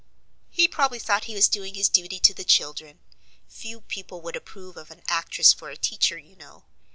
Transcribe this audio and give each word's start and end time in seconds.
"He 0.49 0.67
probably 0.67 0.97
thought 0.97 1.25
he 1.25 1.35
was 1.35 1.47
doing 1.47 1.75
his 1.75 1.87
duty 1.87 2.17
to 2.21 2.33
the 2.33 2.43
children: 2.43 3.01
few 3.47 3.81
people 3.81 4.19
would 4.21 4.35
approve 4.35 4.75
of 4.75 4.89
an 4.89 5.03
actress 5.09 5.53
for 5.53 5.69
a 5.69 5.77
teacher 5.77 6.17
you 6.17 6.35
know. 6.35 6.63